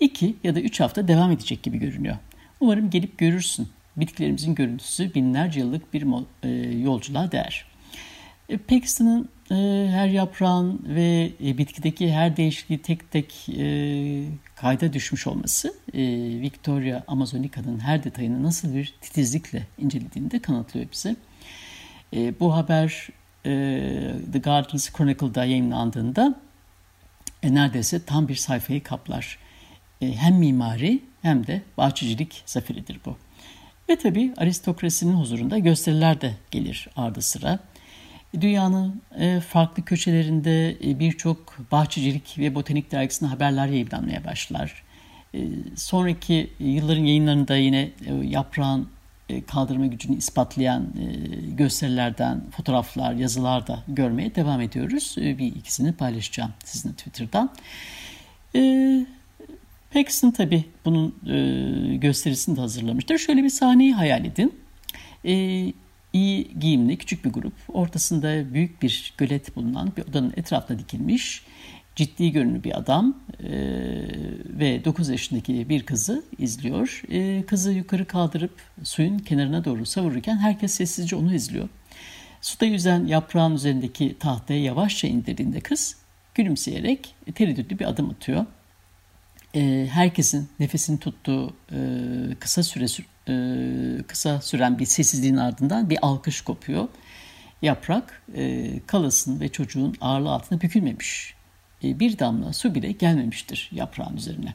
iki 0.00 0.36
ya 0.44 0.54
da 0.54 0.60
üç 0.60 0.80
hafta 0.80 1.08
devam 1.08 1.32
edecek 1.32 1.62
gibi 1.62 1.78
görünüyor. 1.78 2.16
Umarım 2.60 2.90
gelip 2.90 3.18
görürsün. 3.18 3.68
Bitkilerimizin 3.96 4.54
görüntüsü 4.54 5.14
binlerce 5.14 5.60
yıllık 5.60 5.94
bir 5.94 6.06
e, 6.42 6.48
yolculuğa 6.78 7.32
değer. 7.32 7.73
E, 8.48 8.56
Paxton'ın 8.56 9.28
e, 9.50 9.88
her 9.90 10.08
yaprağın 10.08 10.82
ve 10.86 11.32
e, 11.44 11.58
bitkideki 11.58 12.12
her 12.12 12.36
değişikliği 12.36 12.82
tek 12.82 13.10
tek 13.10 13.48
e, 13.48 14.24
kayda 14.56 14.92
düşmüş 14.92 15.26
olması 15.26 15.74
e, 15.94 16.02
Victoria 16.40 17.02
Amazonica'nın 17.08 17.78
her 17.78 18.04
detayını 18.04 18.42
nasıl 18.42 18.74
bir 18.74 18.94
titizlikle 19.00 19.66
incelediğini 19.78 20.30
de 20.30 20.38
kanıtlıyor 20.38 20.86
bize. 20.92 21.16
E, 22.16 22.40
bu 22.40 22.54
haber 22.54 23.08
e, 23.46 23.50
The 24.32 24.38
Gardens 24.38 24.92
Chronicle'da 24.92 25.44
yayınlandığında 25.44 26.40
e, 27.42 27.54
neredeyse 27.54 28.04
tam 28.04 28.28
bir 28.28 28.34
sayfayı 28.34 28.82
kaplar. 28.82 29.38
E, 30.00 30.12
hem 30.12 30.34
mimari 30.34 31.02
hem 31.22 31.46
de 31.46 31.62
bahçecilik 31.76 32.42
zaferidir 32.46 33.00
bu. 33.06 33.16
Ve 33.88 33.96
tabi 33.96 34.34
aristokrasinin 34.36 35.14
huzurunda 35.14 35.58
gösteriler 35.58 36.20
de 36.20 36.34
gelir 36.50 36.88
ardı 36.96 37.22
sıra. 37.22 37.58
Dünyanın 38.40 39.02
e, 39.18 39.40
farklı 39.40 39.84
köşelerinde 39.84 40.70
e, 40.70 40.98
birçok 40.98 41.70
bahçecilik 41.72 42.38
ve 42.38 42.54
botanik 42.54 42.92
dergisinde 42.92 43.30
haberler 43.30 43.66
yayınlanmaya 43.66 44.24
başlar. 44.24 44.82
E, 45.34 45.40
sonraki 45.76 46.50
yılların 46.58 47.04
yayınlarında 47.04 47.56
yine 47.56 47.90
yaprağın 48.22 48.88
kaldırma 49.46 49.86
gücünü 49.86 50.16
ispatlayan 50.16 50.86
gösterilerden, 51.56 52.40
fotoğraflar, 52.50 53.12
yazılar 53.12 53.66
da 53.66 53.82
görmeye 53.88 54.34
devam 54.34 54.60
ediyoruz. 54.60 55.14
Bir 55.18 55.46
ikisini 55.46 55.92
paylaşacağım 55.92 56.50
sizinle 56.64 56.94
Twitter'dan. 56.94 57.50
Paxton 59.94 60.30
tabii 60.30 60.64
bunun 60.84 61.14
gösterisini 62.00 62.56
de 62.56 62.60
hazırlamıştır. 62.60 63.18
Şöyle 63.18 63.42
bir 63.44 63.50
sahneyi 63.50 63.94
hayal 63.94 64.24
edin. 64.24 64.54
İyi 66.14 66.48
giyimli 66.60 66.96
küçük 66.96 67.24
bir 67.24 67.30
grup. 67.30 67.52
Ortasında 67.68 68.54
büyük 68.54 68.82
bir 68.82 69.14
gölet 69.18 69.56
bulunan 69.56 69.92
bir 69.96 70.02
odanın 70.02 70.32
etrafına 70.36 70.78
dikilmiş 70.78 71.42
ciddi 71.96 72.32
görünümlü 72.32 72.64
bir 72.64 72.78
adam 72.78 73.18
e, 73.40 73.50
ve 74.48 74.84
9 74.84 75.08
yaşındaki 75.08 75.68
bir 75.68 75.82
kızı 75.82 76.24
izliyor. 76.38 77.02
E, 77.10 77.46
kızı 77.46 77.72
yukarı 77.72 78.06
kaldırıp 78.06 78.60
suyun 78.82 79.18
kenarına 79.18 79.64
doğru 79.64 79.86
savururken 79.86 80.36
herkes 80.36 80.74
sessizce 80.74 81.16
onu 81.16 81.34
izliyor. 81.34 81.68
Suda 82.40 82.64
yüzen 82.64 83.06
yaprağın 83.06 83.54
üzerindeki 83.54 84.18
tahtaya 84.18 84.62
yavaşça 84.62 85.08
indirdiğinde 85.08 85.60
kız 85.60 85.96
gülümseyerek 86.34 87.14
tereddütlü 87.34 87.78
bir 87.78 87.88
adım 87.88 88.10
atıyor. 88.10 88.46
e, 89.54 89.86
herkesin 89.90 90.48
nefesini 90.60 90.98
tuttuğu 90.98 91.54
e, 91.72 91.78
kısa 92.40 92.62
süre 92.62 92.88
e, 93.28 94.02
kısa 94.06 94.40
süren 94.40 94.78
bir 94.78 94.86
sessizliğin 94.86 95.36
ardından 95.36 95.90
bir 95.90 95.98
alkış 96.02 96.40
kopuyor. 96.40 96.88
Yaprak 97.62 98.22
e, 98.34 98.70
kalasın 98.86 99.40
ve 99.40 99.48
çocuğun 99.48 99.94
ağırlığı 100.00 100.30
altında 100.30 100.60
bükülmemiş. 100.60 101.34
E, 101.84 102.00
bir 102.00 102.18
damla 102.18 102.52
su 102.52 102.74
bile 102.74 102.92
gelmemiştir 102.92 103.70
yaprağın 103.72 104.16
üzerine. 104.16 104.54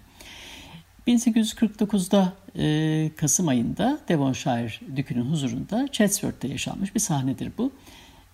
1849'da 1.07 2.33
e, 2.57 3.11
Kasım 3.15 3.47
ayında 3.47 3.99
Devonshire 4.09 4.95
Dükü'nün 4.95 5.31
huzurunda 5.31 5.87
Chatsworth'te 5.91 6.47
yaşanmış 6.47 6.95
bir 6.95 6.99
sahnedir 6.99 7.51
bu. 7.57 7.71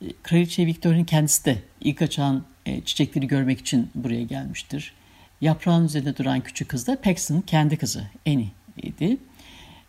E, 0.01 0.06
Kraliçe 0.24 0.65
Victoria'nın 0.65 1.04
kendisi 1.04 1.46
de 1.46 1.58
ilk 1.82 2.01
açan 2.01 2.44
e, 2.65 2.82
çiçekleri 2.82 3.27
görmek 3.27 3.60
için 3.60 3.89
buraya 3.96 4.24
gelmiştir. 4.24 4.94
Yaprağın 5.42 5.86
üzerinde 5.86 6.18
duran 6.18 6.42
küçük 6.42 6.70
kız 6.70 6.88
da 6.88 7.01
Paxton'ın 7.01 7.42
kendi 7.42 7.77
kızı 7.77 8.04
Annie 8.27 8.51
idi. 8.77 9.18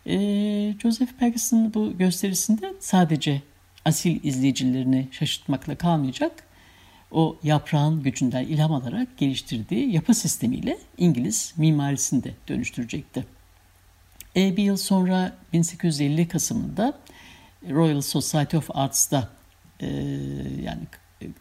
E, 0.07 0.73
Joseph 0.81 1.19
Paxton 1.19 1.73
bu 1.73 1.97
gösterisinde 1.97 2.73
sadece 2.79 3.41
asil 3.85 4.23
izleyicilerini 4.23 5.07
şaşırtmakla 5.11 5.75
kalmayacak, 5.75 6.43
o 7.11 7.37
yaprağın 7.43 8.03
gücünden 8.03 8.43
ilham 8.43 8.73
alarak 8.73 9.17
geliştirdiği 9.17 9.91
yapı 9.91 10.13
sistemiyle 10.13 10.77
İngiliz 10.97 11.53
mimarisini 11.57 12.23
de 12.23 12.33
dönüştürecekti. 12.47 13.25
E, 14.35 14.57
bir 14.57 14.63
yıl 14.63 14.77
sonra 14.77 15.37
1850 15.53 16.27
Kasım'ında 16.27 16.93
Royal 17.69 18.01
Society 18.01 18.57
of 18.57 18.69
Arts'ta 18.73 19.29
e, 19.79 19.87
yani 20.63 20.81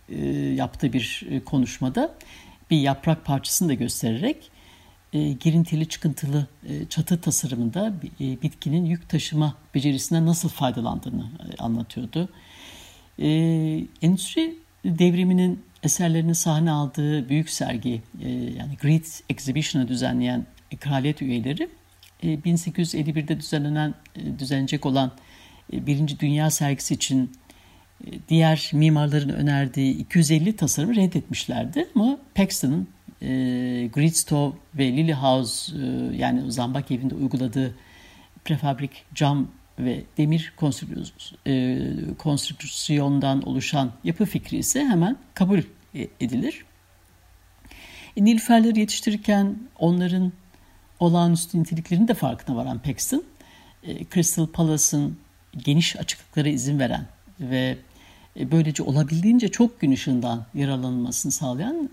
e, 0.09 0.27
yaptığı 0.37 0.93
bir 0.93 1.27
konuşmada 1.45 2.15
bir 2.71 2.81
yaprak 2.81 3.25
parçasını 3.25 3.69
da 3.69 3.75
göstererek 3.75 4.51
e, 5.17 5.33
girintili 5.33 5.89
çıkıntılı 5.89 6.47
e, 6.69 6.87
çatı 6.89 7.21
tasarımında 7.21 7.95
e, 8.21 8.43
bitkinin 8.43 8.85
yük 8.85 9.09
taşıma 9.09 9.55
becerisinden 9.75 10.27
nasıl 10.27 10.49
faydalandığını 10.49 11.25
e, 11.25 11.63
anlatıyordu. 11.63 12.29
E, 13.19 13.29
endüstri 14.03 14.55
devriminin 14.85 15.65
eserlerini 15.83 16.35
sahne 16.35 16.71
aldığı 16.71 17.29
büyük 17.29 17.51
sergi 17.51 18.03
e, 18.23 18.29
yani 18.31 18.77
Great 18.83 19.23
Exhibition'ı 19.31 19.89
düzenleyen 19.89 20.47
kraliyet 20.81 21.23
üyeleri 21.23 21.69
e, 22.23 22.27
1851'de 22.27 23.41
düzenlenen 23.41 23.95
e, 24.17 24.39
düzenecek 24.39 24.87
olan 24.87 25.13
e, 25.73 25.87
Birinci 25.87 26.21
Dünya 26.21 26.51
sergisi 26.51 26.95
için 26.95 27.33
e, 28.07 28.11
diğer 28.29 28.71
mimarların 28.73 29.29
önerdiği 29.29 29.99
250 29.99 30.57
tasarımı 30.57 30.97
reddetmişlerdi 30.97 31.89
ama 31.95 32.19
Paxton'ın 32.35 32.89
e, 33.23 33.29
Gridstove 33.93 34.55
ve 34.75 34.93
Lily 34.93 35.13
House 35.13 35.77
e, 35.77 36.17
yani 36.17 36.53
Zambak 36.53 36.91
evinde 36.91 37.15
uyguladığı 37.15 37.75
prefabrik 38.45 39.05
cam 39.15 39.49
ve 39.79 40.03
demir 40.19 40.53
e, 41.47 41.79
konstrüksiyondan 42.19 43.43
oluşan 43.49 43.93
yapı 44.05 44.25
fikri 44.25 44.57
ise 44.57 44.85
hemen 44.85 45.17
kabul 45.35 45.59
e, 45.95 46.09
edilir. 46.21 46.65
E, 48.17 48.25
yetiştirirken 48.77 49.57
onların 49.79 50.33
olağanüstü 51.01 51.61
niteliklerinin 51.61 52.09
de 52.09 52.15
farkına 52.15 52.57
varan 52.57 52.79
Paxton, 52.79 53.25
e, 53.83 54.05
Crystal 54.15 54.47
Palace'ın 54.47 55.19
geniş 55.57 55.97
açıklıklara 55.97 56.49
izin 56.49 56.79
veren 56.79 57.07
ve 57.41 57.79
böylece 58.37 58.83
olabildiğince 58.83 59.49
çok 59.49 59.81
gün 59.81 59.93
ışığından 59.93 60.47
yararlanılmasını 60.55 61.33
sağlayan 61.33 61.91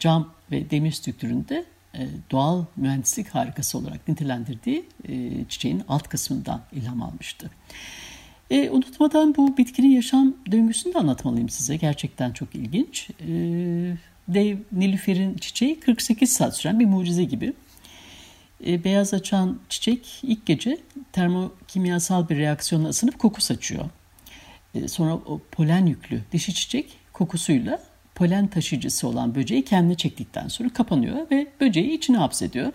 cam 0.00 0.37
ve 0.50 0.70
demir 0.70 0.92
strüktüründe 0.92 1.64
e, 1.94 2.06
doğal 2.30 2.64
mühendislik 2.76 3.28
harikası 3.28 3.78
olarak 3.78 4.08
nitelendirdiği 4.08 4.84
e, 5.08 5.30
çiçeğin 5.48 5.82
alt 5.88 6.08
kısmından 6.08 6.62
ilham 6.72 7.02
almıştı. 7.02 7.50
E, 8.50 8.70
unutmadan 8.70 9.34
bu 9.36 9.56
bitkinin 9.56 9.90
yaşam 9.90 10.34
döngüsünü 10.52 10.94
de 10.94 10.98
anlatmalıyım 10.98 11.48
size. 11.48 11.76
Gerçekten 11.76 12.32
çok 12.32 12.54
ilginç. 12.54 13.10
E, 13.20 13.26
dev 14.28 14.58
Nilüfer'in 14.72 15.34
çiçeği 15.34 15.80
48 15.80 16.32
saat 16.32 16.56
süren 16.56 16.80
bir 16.80 16.86
mucize 16.86 17.24
gibi. 17.24 17.52
E, 18.66 18.84
beyaz 18.84 19.14
açan 19.14 19.58
çiçek 19.68 20.20
ilk 20.22 20.46
gece 20.46 20.78
termokimyasal 21.12 22.28
bir 22.28 22.36
reaksiyonla 22.36 22.88
ısınıp 22.88 23.18
koku 23.18 23.40
saçıyor. 23.40 23.84
E, 24.74 24.88
sonra 24.88 25.14
o 25.14 25.40
polen 25.52 25.86
yüklü 25.86 26.22
dişi 26.32 26.54
çiçek 26.54 26.98
kokusuyla 27.12 27.87
polen 28.18 28.46
taşıyıcısı 28.46 29.08
olan 29.08 29.34
böceği 29.34 29.64
kendine 29.64 29.94
çektikten 29.94 30.48
sonra 30.48 30.68
kapanıyor 30.68 31.30
ve 31.30 31.46
böceği 31.60 31.92
içine 31.92 32.16
hapsediyor. 32.16 32.72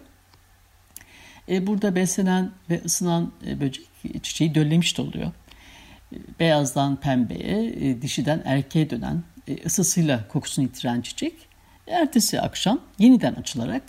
E, 1.49 1.67
burada 1.67 1.95
beslenen 1.95 2.51
ve 2.69 2.81
ısınan 2.85 3.31
e, 3.47 3.59
böcek 3.61 3.87
çiçeği 4.23 4.55
döllemiş 4.55 4.97
de 4.97 5.01
oluyor. 5.01 5.31
E, 6.13 6.17
beyazdan 6.39 6.95
pembeye, 6.95 8.01
dişiden 8.01 8.41
erkeğe 8.45 8.89
dönen 8.89 9.23
ısısıyla 9.65 10.27
kokusunu 10.27 10.65
yitiren 10.65 11.01
çiçek 11.01 11.33
ertesi 11.87 12.41
akşam 12.41 12.79
yeniden 12.99 13.33
açılarak 13.33 13.83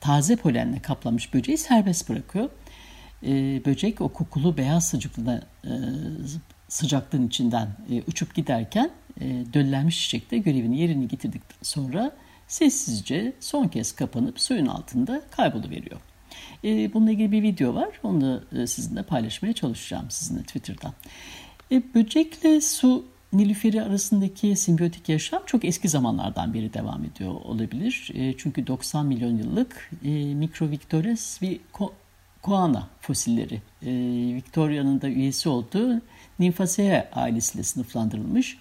taze 0.00 0.36
polenle 0.36 0.82
kaplamış 0.82 1.34
böceği 1.34 1.58
serbest 1.58 2.08
bırakıyor. 2.08 2.50
Böcek 3.66 4.00
o 4.00 4.08
kokulu 4.08 4.56
beyaz 4.56 4.88
sıcaklığı 4.88 5.42
sıcaklığın 6.68 7.26
içinden 7.26 7.68
uçup 8.06 8.34
giderken 8.34 8.90
döllenmiş 9.54 10.02
çiçekte 10.02 10.38
görevini 10.38 10.80
yerini 10.80 11.08
getirdikten 11.08 11.58
sonra 11.62 12.12
sessizce 12.48 13.32
son 13.40 13.68
kez 13.68 13.92
kapanıp 13.92 14.40
suyun 14.40 14.66
altında 14.66 15.22
kayboluveriyor. 15.30 16.00
E, 16.64 16.94
bununla 16.94 17.10
ilgili 17.10 17.32
bir 17.32 17.42
video 17.42 17.74
var. 17.74 17.88
Onu 18.02 18.20
da 18.20 18.62
e, 18.62 18.66
sizinle 18.66 19.02
paylaşmaya 19.02 19.52
çalışacağım 19.52 20.10
sizinle 20.10 20.42
Twitter'dan. 20.42 20.92
E, 21.72 21.82
böcekle 21.94 22.60
su 22.60 23.04
Nilüferi 23.32 23.82
arasındaki 23.82 24.56
simbiyotik 24.56 25.08
yaşam 25.08 25.42
çok 25.46 25.64
eski 25.64 25.88
zamanlardan 25.88 26.54
beri 26.54 26.74
devam 26.74 27.04
ediyor 27.04 27.30
olabilir. 27.30 28.10
E, 28.14 28.36
çünkü 28.36 28.66
90 28.66 29.06
milyon 29.06 29.36
yıllık 29.36 29.90
e, 30.04 30.10
Microvictores 30.34 31.42
ve 31.42 31.58
koana 32.42 32.88
fosilleri 33.00 33.62
e, 33.82 33.90
Victoria'nın 34.34 35.00
da 35.00 35.08
üyesi 35.08 35.48
olduğu 35.48 36.00
Nymphaceae 36.38 37.10
ailesiyle 37.12 37.62
sınıflandırılmış. 37.62 38.58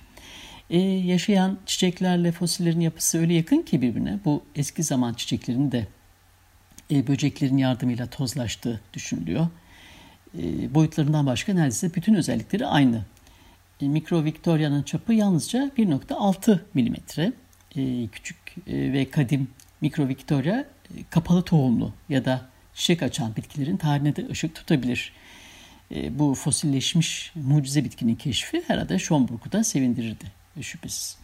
Ee, 0.72 0.80
yaşayan 0.80 1.58
çiçeklerle 1.66 2.32
fosillerin 2.32 2.80
yapısı 2.80 3.20
öyle 3.20 3.34
yakın 3.34 3.62
ki 3.62 3.82
birbirine. 3.82 4.20
Bu 4.26 4.44
eski 4.56 4.84
zaman 4.84 5.14
çiçeklerinin 5.14 5.72
de 5.72 5.88
e, 6.92 7.08
böceklerin 7.08 7.58
yardımıyla 7.58 8.08
tozlaştığı 8.08 8.82
düşünülüyor. 8.94 9.48
E, 10.38 10.74
boyutlarından 10.74 11.26
başka 11.26 11.54
neredeyse 11.54 11.94
bütün 11.94 12.14
özellikleri 12.14 12.66
aynı. 12.66 13.06
E, 13.82 13.88
Mikro 13.88 14.24
Victoria'nın 14.24 14.84
çapı 14.84 15.14
yalnızca 15.14 15.72
1.6 15.78 16.60
milimetre. 16.74 17.34
E, 17.76 18.08
küçük 18.08 18.38
e, 18.68 18.94
ve 18.94 19.10
kadim 19.10 19.48
Mikro 19.82 20.08
Victoria 20.08 20.56
e, 20.58 20.66
kapalı 21.10 21.44
tohumlu 21.44 21.94
ya 22.10 22.26
da 22.26 22.50
çiçek 22.74 23.04
açan 23.04 23.36
bitkilerin 23.36 23.78
tarihine 23.78 24.16
de 24.16 24.28
ışık 24.30 24.56
tutabilir. 24.56 25.14
E, 25.96 26.20
bu 26.20 26.36
fosilleşmiş 26.36 27.32
mucize 27.36 27.84
bitkinin 27.84 28.16
keşfi 28.16 28.64
herhalde 28.68 29.00
Schomburg'u 29.00 29.52
da 29.52 29.64
sevindirirdi 29.64 30.41
şüphesiz. 30.62 31.18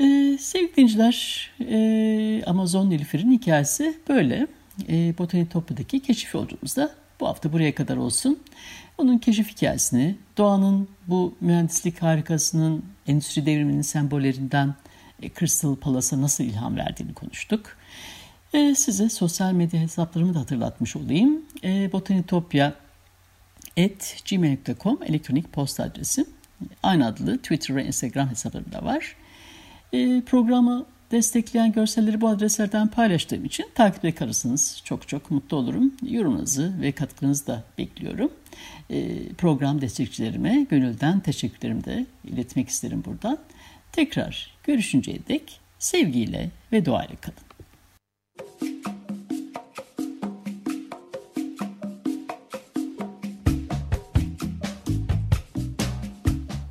E, 0.00 0.38
sevgili 0.40 0.76
dinleyiciler, 0.76 1.50
e, 1.60 2.44
Amazon 2.46 2.90
Nilüfer'in 2.90 3.32
hikayesi 3.32 3.98
böyle. 4.08 4.46
E, 4.88 5.18
Botanitopya'daki 5.18 6.00
keşif 6.00 6.34
yolculuğumuz 6.34 6.76
da 6.76 6.90
bu 7.20 7.26
hafta 7.28 7.52
buraya 7.52 7.74
kadar 7.74 7.96
olsun. 7.96 8.38
Onun 8.98 9.18
keşif 9.18 9.48
hikayesini, 9.48 10.16
doğanın 10.36 10.88
bu 11.08 11.34
mühendislik 11.40 12.02
harikasının 12.02 12.84
endüstri 13.06 13.46
devriminin 13.46 13.82
sembollerinden 13.82 14.74
e, 15.22 15.30
Crystal 15.30 15.76
Palace'a 15.76 16.22
nasıl 16.22 16.44
ilham 16.44 16.76
verdiğini 16.76 17.14
konuştuk. 17.14 17.76
E, 18.52 18.74
size 18.74 19.08
sosyal 19.08 19.52
medya 19.52 19.80
hesaplarımı 19.80 20.34
da 20.34 20.40
hatırlatmış 20.40 20.96
olayım. 20.96 21.42
E, 21.64 21.92
Botanitopya 21.92 22.74
gmail.com 24.30 24.98
elektronik 25.06 25.52
posta 25.52 25.84
adresi. 25.84 26.26
Aynı 26.82 27.06
adlı 27.06 27.38
Twitter 27.38 27.76
ve 27.76 27.84
Instagram 27.84 28.28
hesaplarım 28.28 28.72
da 28.72 28.84
var. 28.84 29.16
E, 29.92 30.20
programı 30.20 30.86
destekleyen 31.10 31.72
görselleri 31.72 32.20
bu 32.20 32.28
adreslerden 32.28 32.88
paylaştığım 32.88 33.44
için 33.44 33.66
takipte 33.74 34.12
kalırsınız. 34.12 34.82
Çok 34.84 35.08
çok 35.08 35.30
mutlu 35.30 35.56
olurum. 35.56 35.94
Yorumunuzu 36.02 36.72
ve 36.80 36.92
katkınızı 36.92 37.46
da 37.46 37.64
bekliyorum. 37.78 38.32
E, 38.90 39.28
program 39.28 39.80
destekçilerime 39.80 40.66
gönülden 40.70 41.20
teşekkürlerimi 41.20 41.84
de 41.84 42.06
iletmek 42.24 42.68
isterim 42.68 43.02
buradan. 43.06 43.38
Tekrar 43.92 44.50
görüşünceye 44.64 45.18
dek 45.28 45.60
sevgiyle 45.78 46.50
ve 46.72 46.84
duayla 46.84 47.16
kalın. 47.16 47.48